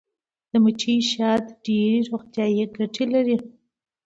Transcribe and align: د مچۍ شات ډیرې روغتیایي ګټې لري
د 0.51 0.53
مچۍ 0.63 0.97
شات 1.11 1.43
ډیرې 1.65 1.97
روغتیایي 2.09 2.65
ګټې 2.77 3.05
لري 3.13 3.37